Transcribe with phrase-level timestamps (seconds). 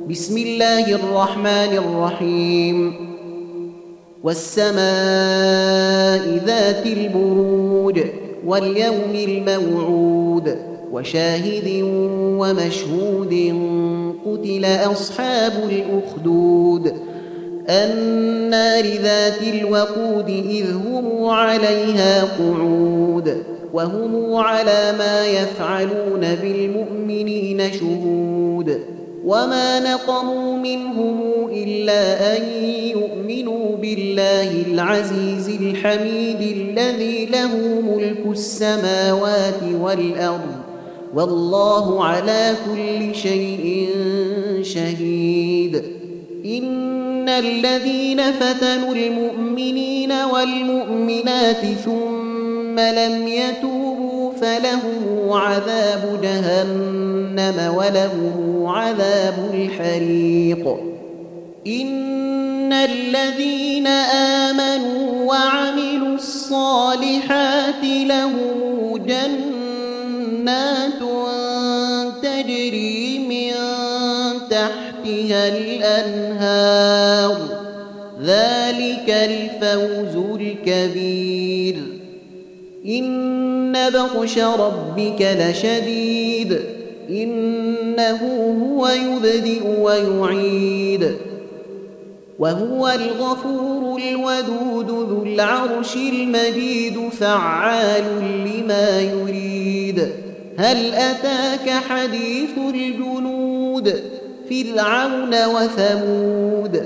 [0.00, 2.94] بسم الله الرحمن الرحيم.
[4.22, 4.82] والسماء
[6.46, 8.00] ذات البروج
[8.46, 10.58] واليوم الموعود
[10.92, 11.82] وشاهد
[12.40, 13.34] ومشهود
[14.26, 16.92] قتل أصحاب الأخدود.
[17.68, 23.42] النار ذات الوقود إذ هم عليها قعود
[23.72, 28.80] وهم على ما يفعلون بالمؤمنين شهود.
[29.24, 31.20] وما نقموا منهم
[31.52, 32.42] إلا أن
[32.90, 40.54] يؤمنوا بالله العزيز الحميد الذي له ملك السماوات والأرض
[41.14, 43.88] والله على كل شيء
[44.62, 45.82] شهيد.
[46.44, 57.03] إن الذين فتنوا المؤمنين والمؤمنات ثم لم يتوبوا فلهم عذاب جهنم
[57.40, 60.76] ولهم عذاب الحريق.
[61.66, 69.34] إن الذين آمنوا وعملوا الصالحات لهم جنات
[72.22, 73.52] تجري من
[74.50, 77.36] تحتها الأنهار.
[78.22, 81.76] ذلك الفوز الكبير.
[82.86, 86.60] إن بطش ربك لشديد.
[87.08, 88.20] إنه
[88.64, 91.16] هو يبدئ ويعيد.
[92.38, 100.08] وهو الغفور الودود ذو العرش المجيد فعال لما يريد.
[100.56, 104.00] هل أتاك حديث الجنود؟
[104.50, 106.84] فرعون وثمود.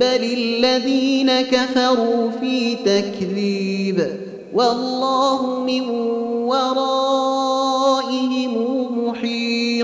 [0.00, 4.06] بل الذين كفروا في تكذيب.
[4.54, 6.79] والله من ورائهم